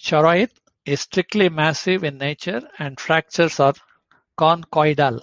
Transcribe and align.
Charoite 0.00 0.56
is 0.84 1.00
strictly 1.00 1.48
massive 1.48 2.04
in 2.04 2.18
nature, 2.18 2.70
and 2.78 3.00
fractures 3.00 3.58
are 3.58 3.74
conchoidal. 4.38 5.22